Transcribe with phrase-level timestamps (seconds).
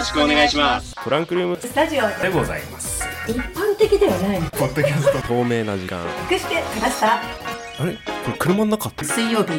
[0.00, 0.94] ろしくお願いします。
[1.04, 1.58] トランクルーム。
[1.60, 3.04] スタジオでございます。
[3.28, 5.18] 一般的ではないポッドキャスト。
[5.28, 6.00] 透明な時間。
[6.30, 7.16] 隠してきました？
[7.16, 7.20] あ
[7.84, 7.92] れ？
[8.24, 8.88] これ車の中？
[8.88, 9.50] って水曜日。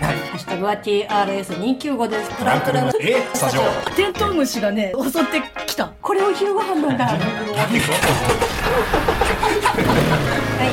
[0.00, 2.30] ハッシュタグは TRS295 です。
[2.38, 2.92] トランクルーム。
[3.00, 3.62] えスタジオ。
[3.94, 5.92] テントウムシがね襲ってきた。
[6.00, 7.04] これを昼ご飯なんだ。
[7.04, 7.24] はい行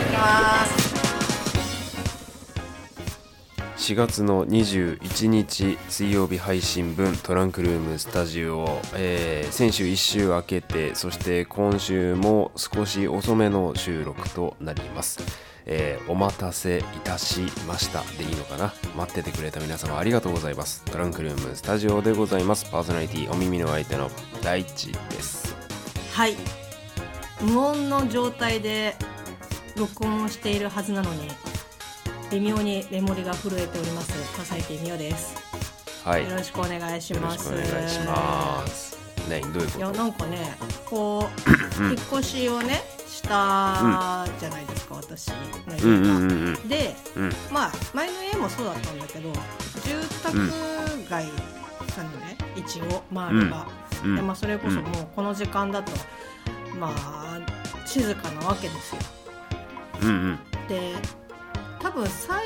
[0.10, 0.83] きます
[3.84, 15.20] 4月の21日水曜日配信分トランクルームスタジオ、えー先週1週明けてそして今週も少し遅めの収録となります、
[15.66, 18.04] えーお待たせいたしました。
[18.18, 18.74] でいいのかな？
[18.96, 20.86] 待っててくれた皆様ありがとうございます。
[20.86, 22.64] トランクルームスタジオでございます。
[22.72, 24.10] パーソナリティお耳の相手の
[24.42, 25.58] 大地です。
[26.14, 26.38] はい。
[27.42, 28.96] 無音の状態で
[29.76, 31.28] 録音をしているはずなのに。
[32.34, 34.12] 微妙にメモリが震えております。
[34.36, 35.36] 笠井みよです。
[36.04, 36.28] はい。
[36.28, 37.54] よろしくお願いします。
[37.54, 38.98] お願いします。
[39.30, 41.30] 何どういういやことなんかねこ
[41.80, 45.36] う引っ越しをねしたじゃないですか、私の
[45.76, 46.48] 家が、うんうんうん。
[46.48, 47.32] うんでうん。
[47.52, 49.32] まあ前の家もそうだったんだけど
[49.86, 50.36] 住宅
[51.08, 51.26] 街
[51.96, 53.68] なのね、一応周りが、
[54.04, 54.16] うん。
[54.16, 55.92] でまあ、それこそもうこの時間だと、
[56.80, 57.40] まあ
[57.86, 59.02] 静かなわけですよ。
[60.02, 60.40] うんうん。
[60.68, 60.96] で
[61.84, 62.40] 多分最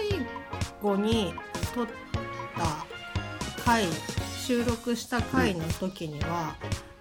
[0.81, 1.33] 後に
[1.75, 1.87] 撮っ
[3.55, 3.85] た回
[4.39, 6.55] 収録した回の時には、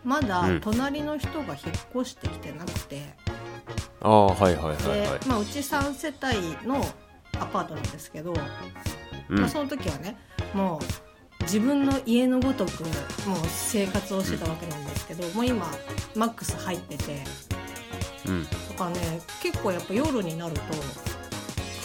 [0.05, 0.61] まだうん。
[0.61, 1.57] 隣の人が引っ
[1.95, 3.15] 越してきてなくて、
[4.01, 5.21] ああはいはいはいはい。
[5.21, 6.85] で、まあ、うち3世帯の
[7.41, 8.35] アパートなんですけど、
[9.31, 9.39] うん。
[9.41, 10.17] まあ、その時はね
[10.53, 10.79] も
[11.41, 12.93] う自分の家のごとくもう
[13.49, 15.67] 生活をしてたわけなんですけど、もう今
[16.15, 17.25] マックス入ってて。
[18.27, 18.45] うん。
[18.45, 20.61] だからね結構やっぱ夜になると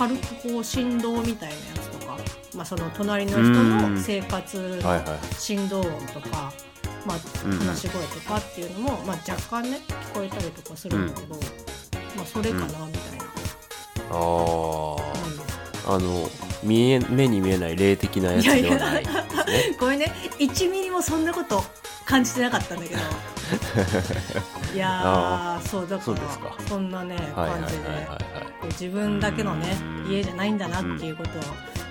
[0.01, 2.17] 軽くこう振動みたいなやつとか、
[2.55, 4.81] まあ、その隣の人の生活
[5.37, 6.51] 振動音とか、
[7.05, 11.35] まあ、話し声とかっていうのも、まあ、若干ね聞こえたりとかするんだけど、
[12.15, 12.83] まあ、それかなみたい
[13.19, 13.25] な。
[14.09, 14.15] あ
[15.87, 16.29] ああの
[16.63, 19.09] 見え目に見えない霊的なやつではないね。
[19.79, 20.11] ごめんね。
[20.39, 21.63] 1ミリもそんなこと
[22.05, 23.01] 感じてなかったんだけど。
[24.73, 26.55] いやそうだからそうですか。
[26.67, 27.97] そんなねはいはいはい感じではい。
[27.97, 31.41] はいこう自分だけのねうん家じゃないんだなっていうことを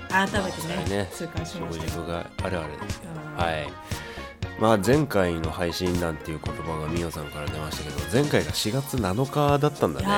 [0.08, 1.08] 改めてねね。
[1.12, 2.00] 痛感しました。
[2.02, 3.06] があるあるですけ
[3.42, 3.68] はい。
[4.60, 10.06] まあ前回の配信なんていう言葉がみおさんから出ましたけど前回が4月7日だったんだね。
[10.06, 10.16] いや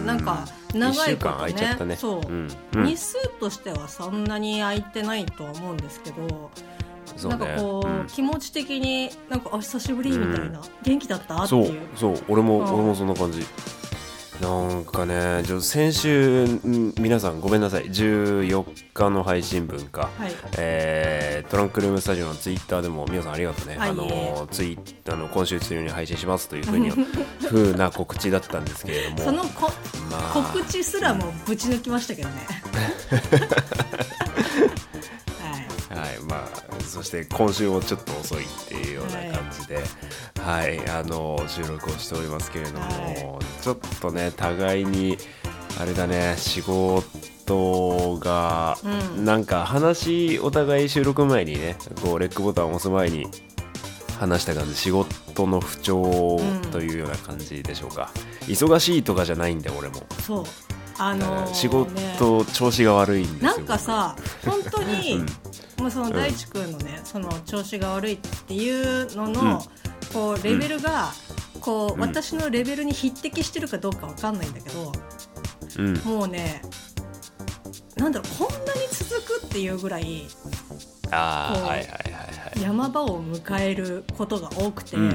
[0.00, 1.96] ーなんか長いこと1週間空いちゃったね。
[1.96, 2.20] そう。
[2.28, 2.48] うん。
[2.74, 2.86] うん。
[2.86, 6.50] 日数としてはそんなに空いてないとは思うんですけど
[7.16, 7.38] そうね。
[7.38, 8.06] なんかこう、うん。
[8.08, 11.36] 気持ち的になんかあ久しぶりみたいな、元気だった？
[11.36, 11.62] ってそう。
[11.64, 11.80] いう。
[11.94, 12.24] そう。
[12.28, 12.74] 俺も、うん。
[12.74, 13.44] 俺もそんな感じ
[14.40, 17.86] なんかね先週ん皆さんごめんなさい。
[17.86, 20.32] 14日の配信分か、はい。
[20.56, 24.78] えートランクルームスタジオのツイッターでも皆さんありがとうね、あのツイ
[25.10, 26.90] あの今週中に配信しますというふうに
[27.48, 29.18] ふうな告知だったんですけれども。
[29.18, 29.72] そのこ
[30.10, 30.50] まあ。
[30.52, 32.34] 告知すらもぶち抜きましたけどね
[36.98, 39.78] そして今週もちょっと遅いっていうような感じで
[40.40, 45.16] はい、あの収録をしておりますけれども、はちょっとね互いに
[45.80, 48.76] あれだね仕事が、
[49.14, 49.24] うん。
[49.24, 53.26] なんか話お互い収録前にねこうレックボタンを押す前に
[54.18, 56.40] 話した感じ仕事の不調
[56.72, 58.10] というような感じでしょうか、
[58.48, 60.44] 忙しいとかじゃないんだよ俺も、そう。
[61.00, 65.26] あのーね仕事調子が悪いんですよなんかさ本当に、 うん
[65.78, 69.62] もうその大地君のねその調子が悪いっていうのの、
[70.12, 71.12] こうレベルが、
[71.60, 72.00] こううん。
[72.00, 74.92] 私のレベルに匹敵してるかどうかわかんないんだけど
[75.78, 75.96] うん。
[75.98, 76.62] もうね
[77.96, 82.62] なんだろうこんなに続くっていうぐらいこうああはいはいはいはい。
[82.62, 85.10] 山場を迎えることが多くて、うん。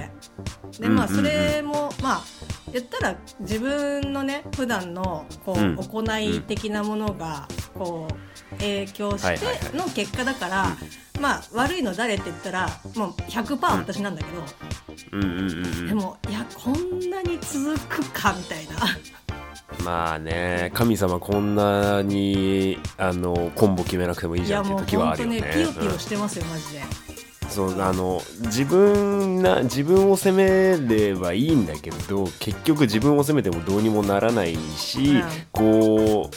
[0.80, 2.21] でまあそれも、まあ
[2.74, 5.75] 言ったら自分のね普段のこう、うん。
[5.78, 9.58] 行い的なものがこう影響しはいはいはい。
[9.60, 10.78] ての結果だから、
[11.22, 14.44] まあ悪いの誰って言ったらもう100%私なんだけど、
[15.12, 15.24] うん。
[15.24, 18.74] うんうんうんでもいやこんなに続くかみたいな。
[19.84, 25.42] まあね神様こんなにあのコンボ決めなくてもいいいじゃんっていもう時はあるよね。
[25.42, 27.12] 本当ねピヨピヨしてますよ、マジで。
[27.61, 36.29] うんそうあの自分な自分を責めればいいんだけど結局自分を責めてもどうにもならないし、うんこ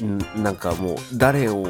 [0.00, 1.66] うんなんかもう誰を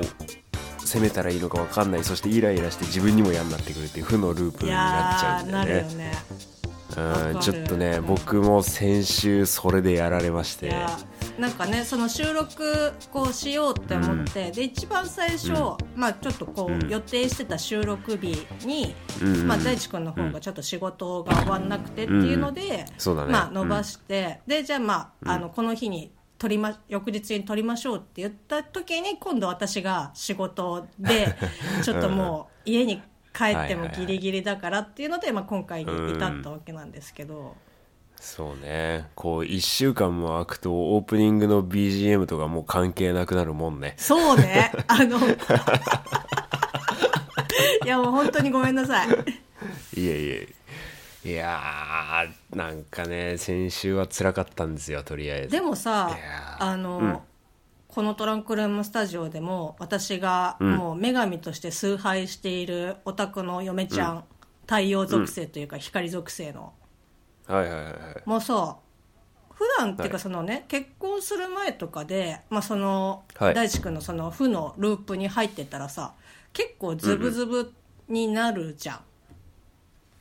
[0.79, 5.73] 責めたらいいのか分かんないそしてイライラして自分にも嫌になってくるっていう負のループいになっちゃうんだよね。
[5.73, 6.13] るよね。
[7.35, 10.73] うんちょっとね僕も先週それでやられまして
[11.39, 15.53] なんかねその収録こうしようって思って、で一番最初、
[15.97, 16.89] まあちょっとこう、うん。
[16.89, 22.87] 予定してた収録日に、うんうんまあ大地君の方がちょっと仕事が終わんなくてっていうので、ね。
[23.29, 31.37] まあ伸ばして、でじゃあまああのこの日に撮りま翌日に撮りましょうって言った時に今度私が仕事で
[31.83, 33.03] ちょっともう家に
[33.33, 37.57] 帰ってもギリギリだからっていうので、まあ、今回に至ったわけなんですけど。
[38.25, 39.07] そうね。
[39.15, 43.95] こう1週間も空くとオープニングの BGM とかもう関係なくなるもんね。
[43.99, 44.73] そうね。
[44.89, 45.19] あの、
[47.85, 49.09] いやもう本当にごめんなさい。
[49.09, 50.49] いえいえ。
[51.27, 55.51] いやーなんかね先週は辛かったんですよとりあえず。
[55.51, 56.11] でもさ
[56.59, 57.19] あの、うん。
[57.89, 64.25] このトランクルームスタジオでも私がもう女神として崇拝しているオタクの嫁ちゃん、
[64.63, 66.73] 太陽属性というか光属性の、
[67.47, 68.23] はいはいはいはい。
[68.25, 68.77] もうさ
[69.53, 70.11] 普段っていうはい。
[70.11, 73.55] かそのね、結婚する前とかで、まあ、その、はい。
[73.55, 76.15] 大地君のその負のループに入ってたらさ
[76.53, 77.73] 結構ズブズブ
[78.09, 79.01] になるじゃん。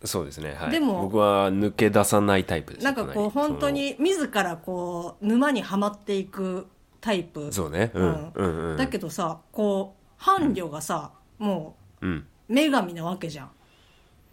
[0.06, 0.72] そうですねはい。
[0.72, 6.68] でも僕は抜け出さないタイプですなんかこう本当に自らこう沼にはまっていく
[7.00, 7.52] タイプ。
[7.52, 8.70] そうねうんうん。
[8.72, 12.28] うんだけどさこう伴侶がさ、もうん。
[12.50, 13.52] う女神なわけじゃん、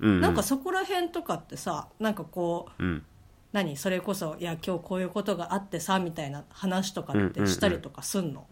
[0.00, 0.20] うんうん。
[0.20, 3.04] なんかそこら辺とかってさなんかこううん。
[3.52, 3.76] 何？
[3.76, 8.46] それこそいや今日こういうことがあってさみたいな話とかってしたりとかすんの、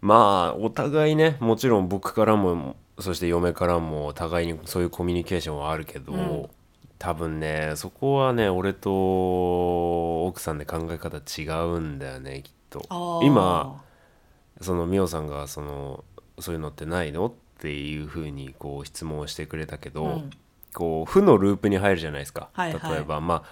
[0.00, 6.48] まあお互いねもちろん僕からもそして嫁からも互いにそういうコミュニケーションはあるけど、うん。
[6.98, 13.20] 多分ねそこはね俺と奥さんで考え方違うんだよねきっと。
[13.22, 13.82] 今
[14.60, 16.04] その美桜さんがその
[16.38, 17.26] そういうのってないの？
[17.26, 20.30] っていうふうにこう質問をしてくれたけど、うん。
[20.72, 22.92] こう負のループに入るじゃないですか、はいはい。
[22.94, 23.42] 例えばま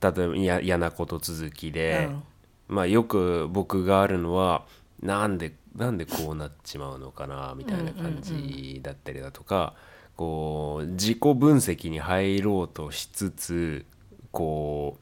[0.00, 2.22] あ例えば嫌嫌なこと続きで、うん。
[2.68, 4.64] まあよく僕があるのは
[5.00, 9.74] なんでなんでこうなっちまうのかなみたいな感じだったりだとか、
[10.16, 13.86] こう自己分析に入ろうとしつつ
[14.32, 14.98] こ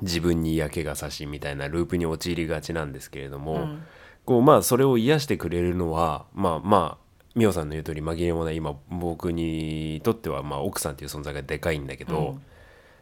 [0.00, 3.82] う自分に嫌気がさしみたいなループに陥りがちなんですけれども、うん。
[4.24, 7.03] こうまあそれを癒してくれるのはまあまあ
[7.34, 12.42] 美桜さんの言う通り紛れもない今僕にとってはまあ奥さんっていう存在がでかいんだけど、うん。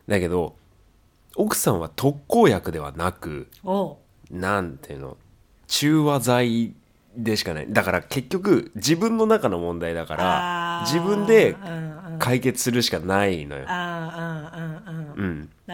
[0.08, 0.56] だけど
[1.36, 3.48] 奥さんは特効薬ではなく
[4.30, 5.16] なんていうの
[5.66, 6.74] 中和剤
[7.16, 7.66] でしかない。
[7.68, 12.18] だから結局自分の中の問題だから自分でうんうん。
[12.18, 13.64] 解決するしかないのよ。
[13.64, 14.16] な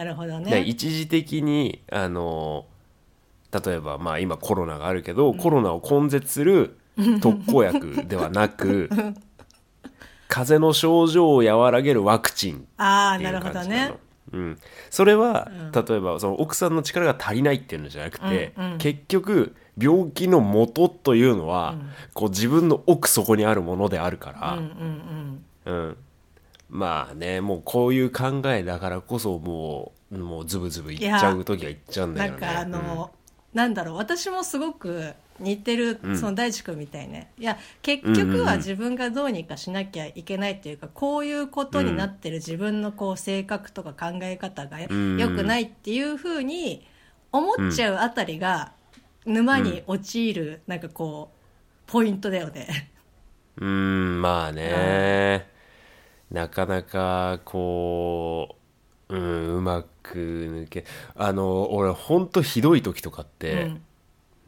[0.03, 2.65] るほどでね一時的にあの
[3.51, 6.78] 例えばまあ今コロナがあるけど、コロナを根絶する
[7.21, 8.89] 特効薬ではなく
[10.27, 13.93] 風邪の症状を和らげるワクチンっていうああなるほどね。
[14.31, 14.59] うん、
[14.91, 18.77] それは、例えばその奥さんの力が足りないっていうのじゃなくて、うんうん。
[18.77, 21.75] 結局病気の元というのは、
[22.13, 25.97] こう自分の奥底にあるものであるから、うんうんうん、
[26.69, 32.39] まあねもうこういう考えだからこそもうもうズブズブいっちゃう時はいっちゃうんだよね。
[32.39, 33.11] なんかあの、
[33.53, 37.31] なんだろう私もすごく似てる、その大地君みたいね。
[37.37, 45.35] いや結局は自分がどうにかしなきゃいけないっていうか、こういうことになってる自分のこう性格とか考え方が良ん。
[45.35, 46.85] くないっていうふうに
[47.31, 48.73] 思っちゃうあたりが
[49.25, 51.31] 沼に陥るなんかこ
[51.87, 52.91] うポイントだよね。
[53.57, 53.71] うん、う
[54.17, 55.49] んまあね、
[56.31, 58.55] なかなかこ
[59.09, 60.85] う、うん、うまく抜け
[61.15, 63.81] あの俺ほんとひどい時とかって、うん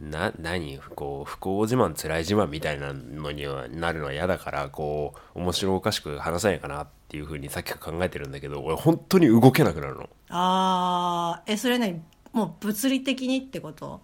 [0.01, 10.10] な何こう不幸自慢辛い自慢みたいなのにはなるのは嫌だからこう面白おかしく話さないかなっていうふうにさっきから考えてるんだけど俺本当に動けなくなるの。
[10.29, 12.01] ああえそれ何？
[12.34, 14.01] もう物理的にってこと？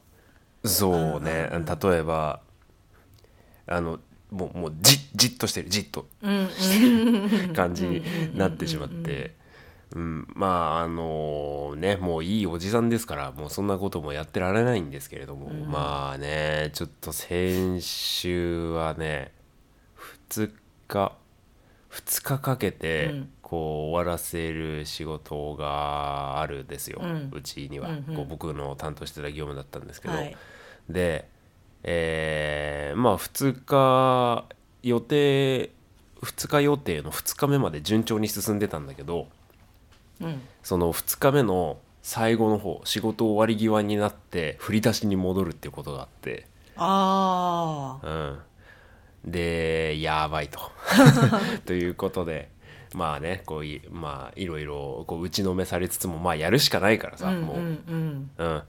[0.63, 1.49] そうね。
[1.81, 2.41] 例えば
[3.65, 3.99] あの
[4.29, 5.69] もうもうじじっとしてる。
[5.69, 6.05] じっと。
[7.55, 9.35] 感じになってしまって
[9.95, 10.27] うん。
[10.33, 19.31] まああのねもういいおじさんですからもうそんなこともやってられないんですけれども、まあねちょっと先週はね
[20.29, 20.51] 2
[20.87, 21.17] 日
[21.89, 23.29] 2日かけてうん。
[23.47, 27.29] こう終わらせる仕事があるんですよ、うん。
[27.33, 28.15] うちには、うんうん。
[28.17, 30.35] こう僕の担当してた業務だったんですけど、はい。
[30.89, 31.29] で、
[31.83, 34.45] えーまあ2日
[34.83, 35.69] 予定
[36.21, 39.29] 2日予定の2日目まで順調に進んでたんだけど
[40.21, 40.41] うん。
[40.63, 46.47] その2日目の最後の方仕事終わり際になって振り出しに戻るっていうことがあって、
[46.77, 48.07] ああ
[49.25, 50.59] うん、でやばいと。
[51.65, 52.49] ということで
[52.93, 57.93] まあねこういまあいろいろこう打ちのめされつつもまあやるしかないからさ、もううんう。
[57.93, 58.31] ん。
[58.37, 58.63] うん、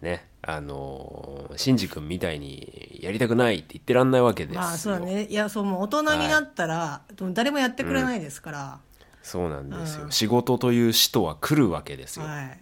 [0.00, 4.60] ねあのシンジ君みたいにやりたくないって言ってらんないわけですよ。
[4.60, 5.26] まあそうだね。
[5.26, 8.80] いやそうもう大人になったら、でも誰もやってくれないですから、
[9.22, 10.12] そうなんですよ、うん。
[10.12, 12.26] 仕事という使徒は来るわけですよ。
[12.26, 12.60] はい。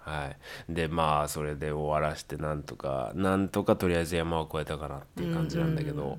[0.00, 0.26] は
[0.68, 6.18] い、でまあそれで終わらしてなんとかなんとかとりあえず山を越えたかなっていう感じなんだけど、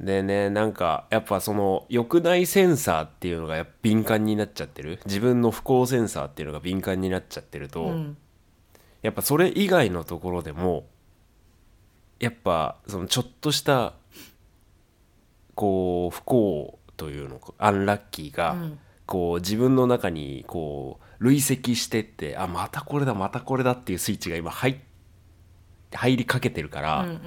[0.00, 5.00] でねなんかやっぱその欲内センサーっていうのがやっぱ敏感になっちゃってる。
[5.04, 8.16] 自分の不幸センサーっていうのが敏感になっちゃってると、うん。
[9.02, 10.86] やっぱそれ以外のところでも
[12.20, 13.92] やっぱそのちょっとした
[15.54, 18.78] こう不幸というのかアンラッキーが、うん。
[19.04, 24.76] こう自分の中にこう累積してってあまたこれだまたこれだっていうスイッチが今入っ
[25.92, 27.18] 入りかけてるから、うんうん。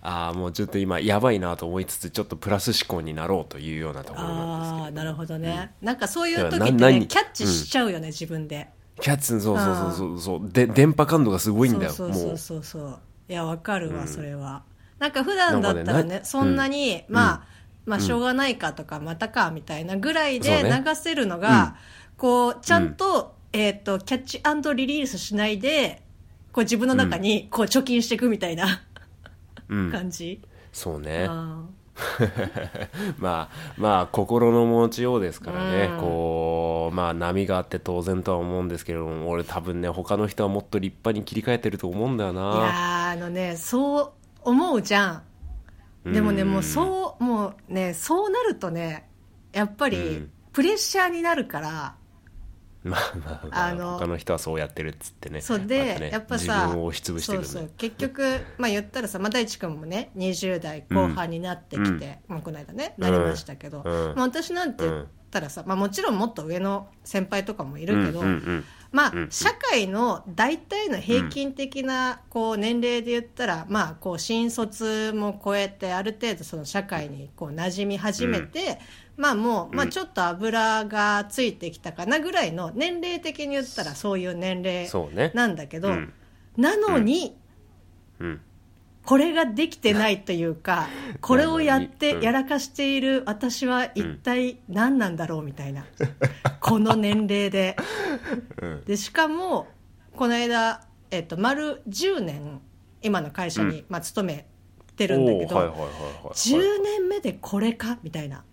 [0.00, 8.68] ああもうちょっと今やばいなと思いつつちょっとプラス思考になろうというようなところなんですけどなるほどね、なんかそういう時ってねキャッチしちゃうよね、自分で。
[9.00, 10.50] キャッツそうそうそうそうそう。
[10.50, 12.98] で電波感度がすごいんだよそうそうそうそう。
[13.28, 14.64] いやわかるわ、それは。
[14.98, 17.42] なんか普段だったらねそんなに、まあ、
[17.88, 21.76] まあしょうがないかとか、またかみたいなぐらいで流せるのが、
[22.16, 26.02] こうちゃんと,、えっとキャッチリリースしないで
[26.52, 28.82] こう自分の中にこう貯金していくみたいな、
[29.68, 29.90] うん。
[29.90, 30.40] 感じ、
[30.72, 31.26] そうね。
[31.28, 31.62] あ
[33.18, 35.98] まあまあ心の持ちようですからね、うん。
[35.98, 45.22] こうまあ波があって当然とは思うんですけれども俺多分ね他の人はもっと立派に切り替えてると思うんだよーいやあのねそう思うじゃん
[46.12, 49.08] でもねうんもうそうもうねそうなるとね
[49.52, 50.30] やっぱりうん。
[50.58, 51.94] プレッシャーになるから、
[52.82, 64.14] まあまあまああの他の人はそうやってるっつってねそうで、ねやっぱさ自分を押しつぶしてるそうねそう結局 まあ言ったらさ、まあ、大地君もね20代後半になってきて、まあ、この間ねなりましたけど、うん。
[64.16, 78.78] まあ、私なんて言ったらさ、まあ、もちろんもっと上の先輩とかもいるけど、うんうんうんまあ社会の大体の平均的なこう年齢で言ったら、まあこう新卒も超えてある程度その社会にこう馴染み始めて、
[79.16, 85.32] まあもう、まあちょっと油がついてきたかなぐらいの年齢的に言ったらそういう年齢そうね。
[85.34, 86.12] なんだけど、うん。
[86.56, 87.36] なのに、
[88.20, 88.40] うん
[89.08, 90.86] これができてないというか
[91.22, 92.22] これをやってうん。
[92.22, 95.86] やらかしている私は一体何なんだろうみたいな、
[96.60, 97.74] この年齢で。
[98.60, 98.84] うん。
[98.84, 99.66] でしかも
[100.14, 102.60] この間、えっと丸10年
[103.00, 104.46] 今の会社に、まあ、勤め
[104.94, 108.44] てるんだけど、おーはいはいはいはい10年目でこれかみたいな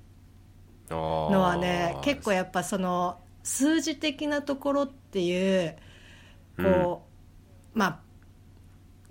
[0.90, 5.76] ののはね結構やっぱその数字的なところっていう
[6.56, 7.04] こ
[7.76, 8.05] う、まあ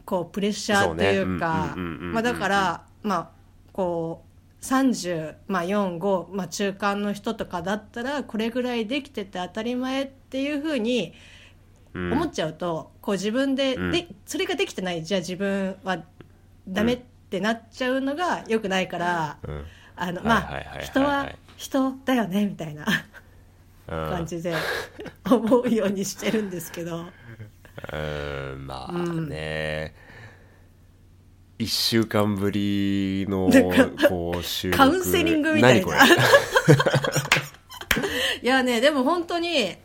[0.04, 3.30] こうプレッシャーというかまあだからまあ
[3.73, 4.23] こ
[4.61, 11.12] う30、まあ、45、まあ、中間の人とかだったらこれぐらいできてて当たり前っていうふうに
[11.94, 13.92] 思っちゃうと、こう自分で,、うん。
[13.92, 15.04] でそれができてない。
[15.04, 16.02] じゃあ自分は
[16.66, 19.64] ダメってなっちゃうのがよくないから、うん。
[19.96, 20.25] あのはい。
[20.25, 22.84] まあ人は人だよねみたいな
[23.87, 24.11] うん。
[24.11, 24.54] 感じで
[25.30, 27.04] 思うようにしてるんですけど
[27.93, 27.97] う
[28.57, 29.95] んまあね、
[31.59, 33.50] 一週間ぶりの
[34.09, 34.79] こう収録。
[34.79, 36.05] カウンセリングみたいな。
[38.43, 39.76] いやねでも本当に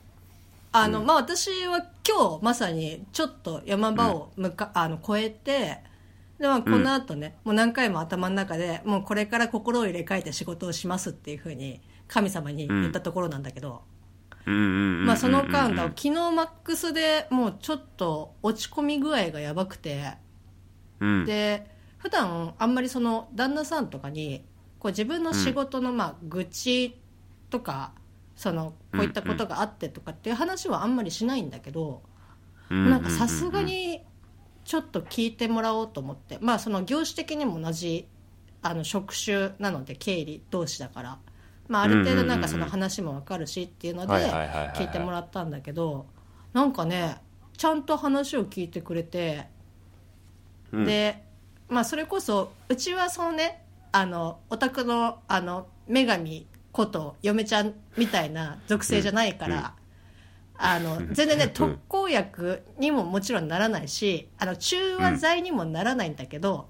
[0.72, 5.80] あの、まあ私は今日まさにちょっと山場を向か、あの越えて
[6.40, 13.82] で、まあ、この後ね、もう何回も頭の中でもうこれから心を入れ替えて仕事をしますっていうふうに神様に言ったところなんだけど、
[14.50, 20.14] まあその間だ、昨日マックスでもうちょっと落ち込み具合がやばくて、
[21.00, 21.26] うん。
[21.26, 24.46] で普段あんまりその旦那さんとかに
[24.80, 27.00] こう自分の仕事のまあ愚痴
[27.50, 27.94] とか、
[28.36, 32.02] そのこういったことがあってとかっていう話はあんまりしないんだけど、
[32.70, 34.04] なんかさすがに
[34.64, 36.38] ちょっと聞いてもらおうと思って。
[36.42, 38.08] まあその業種的にも同じ
[38.62, 41.20] あの職種なので経理同士だから、
[41.70, 44.14] まあ、ある程度なんかその話もわかるしっていうので
[44.74, 46.08] 聞いてもらったんだけど
[46.52, 47.22] なんかね
[47.56, 49.48] ちゃんと話を聞いてくれて、
[50.72, 50.86] うん。
[50.86, 51.24] で、
[51.68, 59.74] まあ、それこそうちはそのねあのお宅のあの女神こと嫁ちゃんみたいな属性じゃないから、
[60.58, 66.70] あの全然ね特効薬にももちろんならないしあの中和剤にもならないんだけど、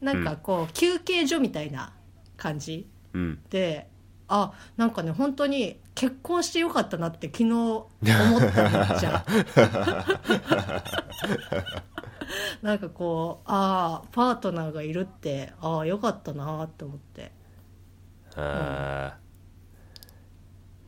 [0.00, 1.92] なんかこう休憩所みたいな
[2.36, 3.38] 感じうん。
[3.50, 3.88] で
[4.28, 9.24] あなんかね本当に結婚してよかったなって昨日思っためっちゃ
[12.62, 17.32] なんかこうああパートナーがいるってああよかったなって思って。
[18.36, 19.24] あー。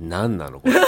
[0.00, 0.74] 何なのこれ？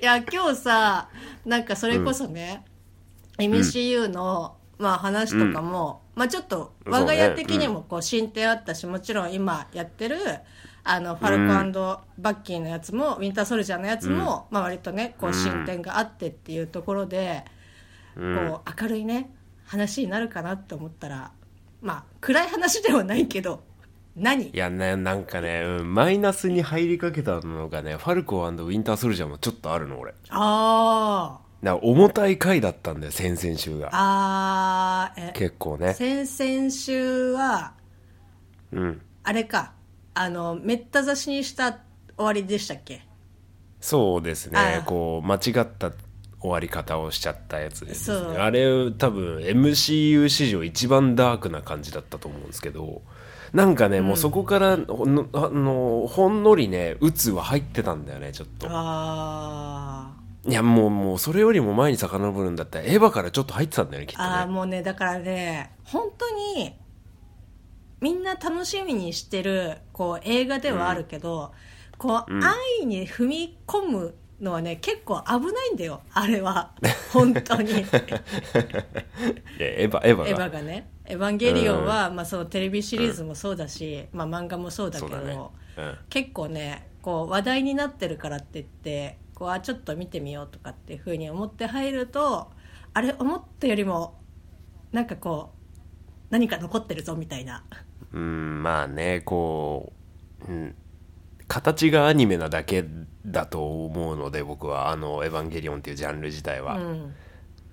[0.00, 1.08] いや今日さ
[1.44, 2.64] なんかそれこそね、
[3.38, 10.16] MCU の、まあ、話とかも、まあ、ちょっと我が家的にもこう進展あったし、もちろん今やってる
[10.84, 17.44] あのファルコバッキーのやつも、ウィンターソルジャーのやつも、まあ、割とねこう進展があってっていうところで、
[18.14, 19.30] こう明るいね
[19.66, 21.32] 話になるかなって思ったら
[21.80, 23.64] まあ暗い話ではないけど
[24.14, 24.50] 何？
[24.50, 30.12] いやねなんかね、うん、マイナスに入りかけたのがねファルコウィンターソルジャーもちょっとあるの俺。
[30.28, 33.88] ああだから重たい回だったんだよ先々週が。
[33.92, 35.94] あーえ結構ね。
[35.94, 37.72] 先々週は
[38.72, 39.00] うん。
[39.22, 39.72] あれか。
[40.14, 41.80] あのめった刺しにした終
[42.18, 43.02] わりでしたっけ？
[43.80, 44.58] そうですね。
[44.58, 45.90] ああこう間違った
[46.40, 48.32] 終わり方をしちゃったやつですそう。
[48.32, 53.02] ねあれ多分 MCU 史上一番ダークな感じだったと思うんですけど
[53.54, 58.66] なんかね、もうそこからほんのあのほんのりね鬱は入ってたんだよねちょっと。
[58.68, 59.83] あー
[60.46, 66.76] いやもうもうそれよりも前に遡るんだったらエヴァからちょっと入ってたんだよねきっとあーねもうねだからね本当に
[68.04, 71.52] みんな楽しみにしてるこう映画ではあるけど、
[71.96, 76.74] こう、安易に踏み込むのはね結構危ないんだよあれは。
[77.14, 77.72] 本当に。
[79.58, 80.26] エヴァエヴァが。
[80.26, 85.38] ヴァがね「エヴァンゲリオンは」まあ、そのテレビシリーズもそうだし、まあ、漫画もそうだけどね。
[85.78, 85.98] うん。
[86.10, 92.50] 結構ねこう話題になってるからって言ってこうあちょっと見てみようとかっていうふうに思って入ると
[92.92, 94.18] あれ思ったよりも
[94.92, 95.64] なんかこう
[96.30, 97.64] 何か残ってるぞみたいな。
[98.12, 99.92] うんまあねこ
[100.48, 100.74] う、うん、
[101.48, 102.84] 形がアニメなだけ
[103.26, 107.14] だと思うので僕はあの「エヴァンゲリオン」っていうジャンル自体は、うん。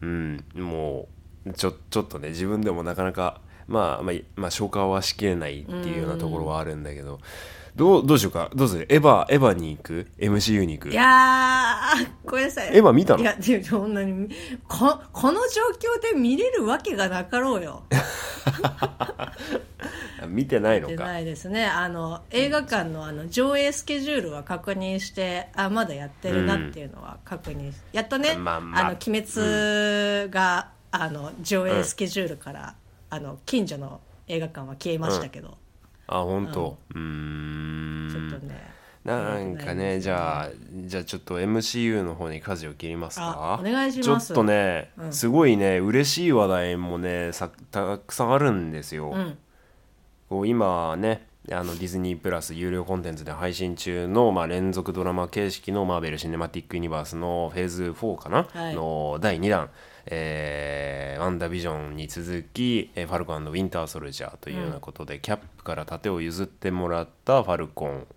[0.01, 1.07] うんも
[1.45, 7.19] うちょちょっとね自分でもなかなか、まあ、まあまあ消化はしきれないっていうようなところはあるんだけど、
[7.81, 8.51] どうどうしようか？
[8.53, 8.85] どうする？
[8.93, 10.89] エヴァエヴァに行く？MCU に行く？
[10.89, 12.77] いやーごめんなさい。
[12.77, 13.23] エヴァ見たの？
[13.23, 14.29] いやでもそんなに
[14.67, 15.61] ここの状
[15.97, 17.81] 況で見れるわけがなかろうよ。
[20.29, 20.93] 見てないのか？
[20.93, 21.65] 出ないですね。
[21.65, 28.81] あの映画館のあの上映スケジュールは確認してあまだやってるなっていうのは確認し、やっとね、まあまあ。
[28.81, 32.75] あの鬼滅が、あの上映スケジュールから、
[33.09, 35.57] あの近所の映画館は消えましたけど、
[36.11, 36.77] あ本当。
[36.93, 38.09] うーん。
[38.11, 38.71] ちょっとね。
[39.03, 40.49] なんかねじゃあ
[40.85, 43.57] じゃあちょっと MCU の方に舵を切りますか？
[43.59, 44.27] あお願いします。
[44.27, 49.37] ちょっとね、すごいね嬉しい話題もねさたくさんあるんですよ、うん。
[50.29, 58.75] こう今ねあのディズニープラス有料コンテンツで配信中の、まあ、連続ドラマ形式のマーベル・シネマティック・ユニバースのフェーズ4かな、はい。
[58.75, 59.71] の第2弾、
[60.05, 68.07] えーワンダービジョンに続き、えーファルコンウィンター・ソルジャーというようなことで、キャップから盾を譲ってもらったファルコン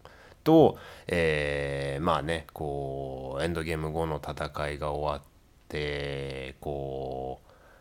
[0.43, 5.23] と、えーまあねこうエンドゲーム後の戦いが終わっ
[5.69, 7.41] てこ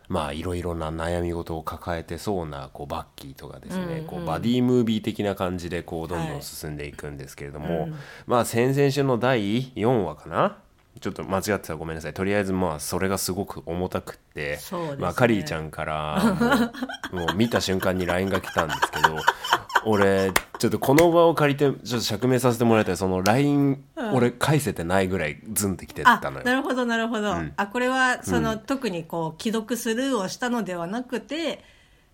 [0.10, 7.90] うまあいろいろな悩み事を抱えてそうなこうバッキーとかですね、こうバディムービー的な感じでこうどんどん進んでいくんですけれども、
[8.28, 10.58] まあ先々週の第4話かな
[11.00, 12.14] ちょっと間違ってたらごめんなさい。
[12.14, 14.96] とりあえずまあそれがすごく重たくって、ね。
[14.98, 16.72] まあ、カリーちゃんから
[17.12, 19.18] もう見た瞬間に LINE が来たんですけど
[19.86, 22.98] 俺ちょっとこの場を借りてちょっと釈明させてもらいたい。
[22.98, 26.46] その LINE、俺返せてないぐらいズンってきてあたのよ。
[26.46, 31.64] なるほどなるほど、あこれはその、特にこう既読スルーをしたのではなくて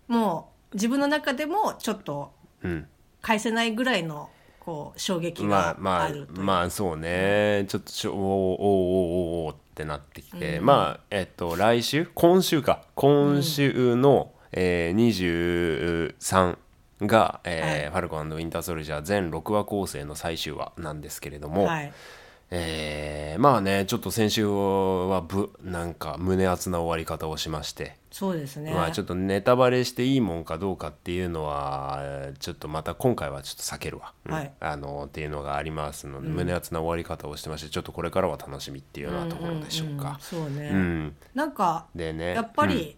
[0.08, 2.86] もう自分の中でもちょっとうん。
[3.22, 7.64] 返せないぐらいのこう衝撃がまあまああるという、まあそうね。
[7.68, 12.06] ちょっとしょおーおーおーおーおーってなってきて、まあえっと来週？
[12.14, 12.82] 今週か。
[12.94, 16.56] 今週の、えー、23
[17.02, 21.92] が、えーファルコンウィンター・ソルジャー全6話構成の最終話なんですけれども、はい
[22.52, 34.32] えーまあねちょっと先週はぶなんか胸熱な終わり方をしまして、そうですね、まあちょっとネタバレしていいもんかどうかっていうのはえーちょっとまた今回はちょっと避けるわ、うん。
[34.32, 34.52] はい。
[34.58, 40.18] あのっていうのがありますので、胸熱な終わり方をしてましてちょっとこれからは楽しみっていうようなところでしょうか。
[40.20, 41.16] そうね、うん。
[41.34, 42.34] なんかでね。
[42.34, 42.96] やっぱり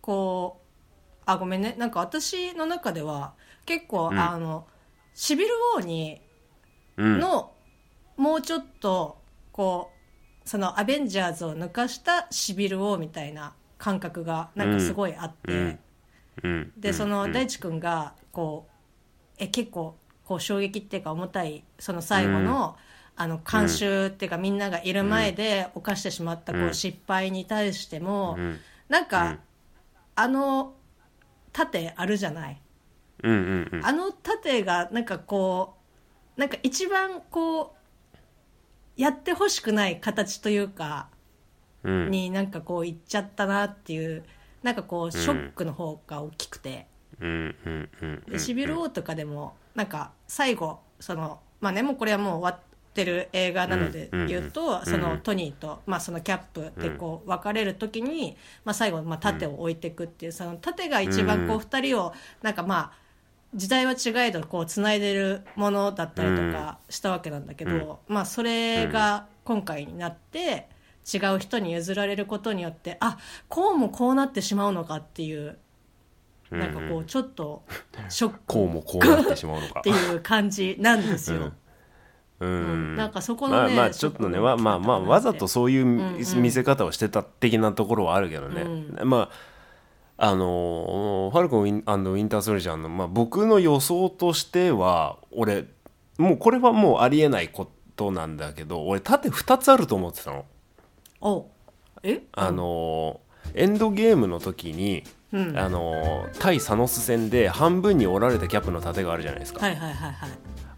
[0.00, 1.74] こうあごめんね。
[1.78, 3.34] なんか私の中では
[3.66, 4.66] 結構、あの
[5.14, 6.22] シビル王に
[6.96, 7.18] うん。
[7.20, 7.52] の、
[8.18, 9.16] もうちょっと
[9.52, 9.90] こ
[10.44, 15.78] うそのアベンジャーズを抜かしたシビル王みたいな感覚がなんかすごいあって、うん。
[16.42, 16.72] うん。
[16.76, 18.72] でその大地君がこう
[19.38, 22.76] え結構こう衝撃っていうか重たいその最後の、
[23.16, 28.58] あの慣習っていうかみんながいる前で犯してしまったこう失敗に対しても、ん。
[28.88, 29.38] なんか、
[30.14, 30.74] あの
[31.52, 32.60] 盾あるじゃない？
[33.22, 33.86] うんうんうん。
[33.86, 35.76] あの盾がなんかこ
[36.36, 37.77] うなんか一番こう
[38.98, 41.08] やってほしくない形というか
[41.84, 44.24] になんかこう行っちゃったなっていう
[44.62, 46.86] なんかこうショックの方が大きくて、
[47.20, 47.54] うん
[48.30, 61.60] うんシビル王とかでもなんか最後そのまあねもうこれはもう終わってる映画なのでうん言うと、うんそのトニーと、まあ、そのキャップでこう別れる時に、まあ、最後まあ盾を置いていくっていうその盾が一番こううん。
[61.60, 62.92] 二人をなんかまあ
[63.54, 70.68] 時代は違えどこうつないでるものだったりとかしたわけなんだけど、まあそれが今回になって
[71.12, 75.58] 違う人に譲られることによってあこうもこうなってしまうのかっていう
[76.50, 77.64] なんかこうちょっと
[78.08, 79.80] ショックこうもこうなってしまうのか。
[79.80, 81.52] っていう感じなんですよ。
[82.40, 82.96] うん。
[82.96, 85.84] なんかそこのねまあまあちょっとねわまあまあわざとそういう
[86.36, 88.64] 見せ方をしてた的なところはあるけどね、
[89.04, 89.47] まあ
[90.20, 95.64] あのーファルコンウィンターソルジャーの、まあ、僕の予想としては俺
[96.18, 100.44] もうこれはもうありえないことなんだけど俺縦2つあると思ってたの。
[101.20, 101.46] お
[102.02, 102.22] え？
[102.32, 109.64] あのーエンドゲームの時に、うんあのー対サノス戦で半分に折られたキャップの盾があるじゃないですか。
[109.64, 110.30] はいはいはいはい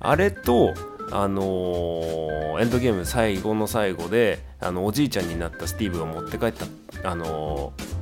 [0.02, 0.72] あれと、
[1.12, 6.66] あのーエンドゲーム最後の最後であのおじいちゃんになったスティーブが持って帰った、
[7.10, 7.99] あのー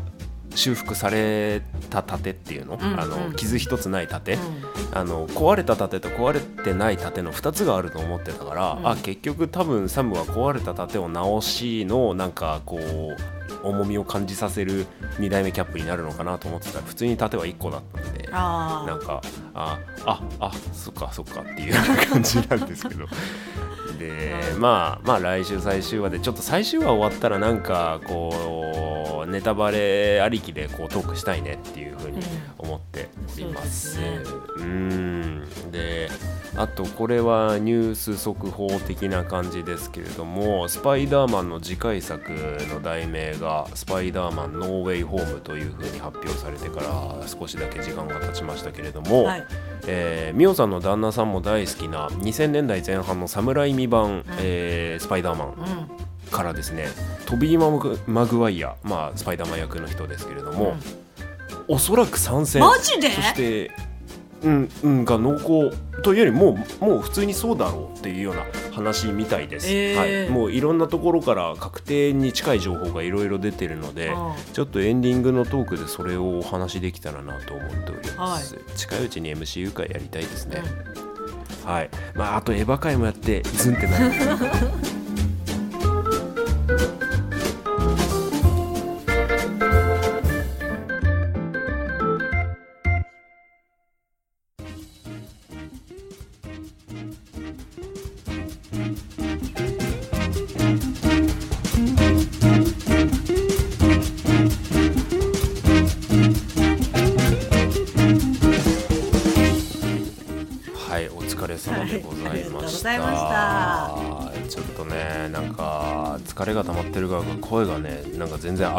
[0.58, 4.38] 修復された盾っていうの,、んあの傷一つない盾、う
[4.92, 8.88] あの壊れた盾と壊れてない盾の2つがあると思ってたから、うん。
[8.88, 13.16] あ結局多分サムは壊れた盾を直しのなんかこう
[13.62, 14.86] 重みを感じさせる
[15.18, 16.78] 2代目キャップになるのかなと思ってた。
[16.80, 18.28] ら普通に盾は1個だったんで。
[18.32, 19.22] あなんか
[19.54, 21.74] あああそっかそっかっていう
[22.10, 23.06] 感じなんですけど
[23.98, 32.20] でまあまあ来週最終話でちょっと最終話終わったらなんかこうネタバレありきでこうトークしたいねっていうふうに
[32.56, 33.08] 思って
[33.40, 33.98] います。
[34.58, 36.08] うんで
[36.56, 42.32] あとこれはニュース速報的な感じですけれどもスパイダーマンの次回作
[42.72, 49.44] の題名が「スパイダーマンノーウェイホーム」というふうに発表されてから少しだけ時間が経ちましたけれども、はい。
[49.86, 56.30] えーミオさんの旦那さんも大好きな2000年代前半の侍未版、えースパイダーマンうん。
[56.30, 56.88] からですね
[57.24, 60.76] トビー・マグマグワイア、まあ、スパイダーマン役の人ですけれども、
[61.68, 63.10] おそらく参戦マジで？
[63.10, 63.70] そして
[64.42, 70.24] うんうんが濃厚というよりもうもう普通にそうだろうっていうような話みたいです、えー。
[70.24, 74.52] はい、もういろんなところから確定に近い情報がいろいろ出てるので、うん。
[74.52, 80.62] ちょっとエンディングのトークでそれをお話できたらなと思っております、近いうちに MCU 会やりたいですね、
[81.64, 81.90] はい。
[82.14, 84.12] まああとエヴァ会もやってズンってなる。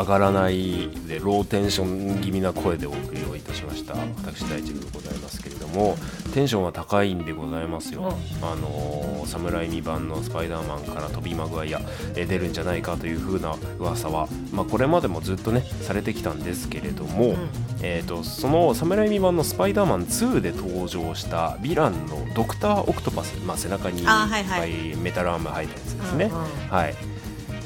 [0.10, 3.94] がらないでローテンション気味な声でお送りをいたしました。
[4.18, 5.96] 私大地でございますけれども、
[6.34, 8.18] テンションは高いんでございますよ。
[8.42, 11.82] あのー、侍未版のスパイダーマンからトビー・マグワイア、
[12.16, 17.36] えー出るんじゃないかという風な噂は、まあこれまでもずっとねされてきたんですけれども。
[17.82, 26.26] えー、とその侍未版の「スパイダーマン2」で登場したヴィランのドクター・オクトパス、まあ、背中にいっぱいメタルアーム入ったやつですね。
[26.26, 27.19] うんうんはい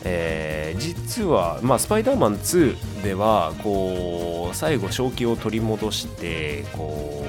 [0.04, 7.24] えー実は、まあ、スパイダーマン2ではこう最後正気を取り戻してこ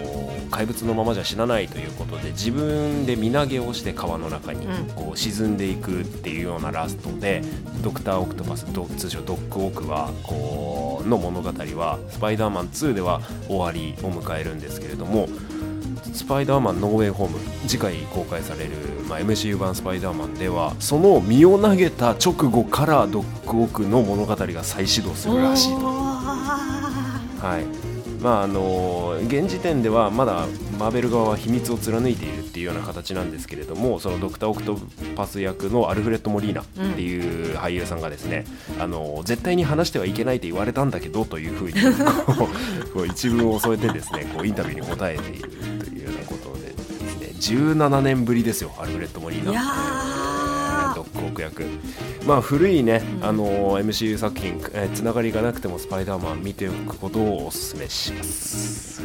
[0.48, 4.86] う怪物のままじゃ死なないということで自分で身投げをして川の中にうん。
[4.94, 7.42] こう沈んでいくっていうようなラストで、
[7.82, 15.28] ドクター・オクトパスド通称ドッグ・オークはこうの物語はスパイダーマン2では終わりを迎えるんですけれども
[16.14, 17.38] スパイダーマンノーウェイホーム。
[17.66, 18.70] 次回公開される、
[19.08, 25.86] まあ、MCU 版スパイダーマンではその身を投げた直後からドッグ・オークの物語が再始動するらしいと。
[25.86, 27.84] はい。
[28.22, 30.46] まああの現時点ではまだ
[30.78, 34.78] マーベル側は秘密を貫いているっていうような形なんですけれどもそのドクター・オクト
[35.14, 38.46] パス役のアルフレッド・モリーナっていう俳優さんがですね、
[38.80, 41.74] あの絶対に話してはいけないと言われたんだけどというふうに
[42.94, 45.73] こう一文を添えてですねこうインタビューに答えている
[47.38, 49.50] 17年ぶりですよアルフレッド・モリーナ。
[49.52, 51.64] いやドッグオーク役
[52.26, 59.02] まあ古いね、あの MCU 作品、えーつながりがなくてもスパイダーマン見ておくことをお勧めします